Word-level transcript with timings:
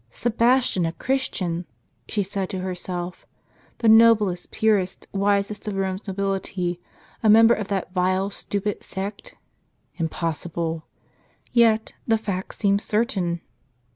Sebastian 0.09 0.87
a 0.87 0.93
Christian! 0.93 1.67
she 2.09 2.23
said 2.23 2.49
to 2.49 2.59
her 2.61 2.73
self; 2.73 3.27
the 3.77 3.87
noblest, 3.87 4.49
purest, 4.49 5.07
wisest 5.13 5.67
of 5.67 5.75
Eome's 5.75 6.07
nobility 6.07 6.81
a 7.21 7.29
member 7.29 7.53
of 7.53 7.67
that 7.67 7.93
vile, 7.93 8.31
stupid 8.31 8.83
sect? 8.83 9.35
Impossible! 9.97 10.87
Yet, 11.51 11.93
the 12.07 12.17
fact 12.17 12.55
seems 12.55 12.83
certain. 12.83 13.41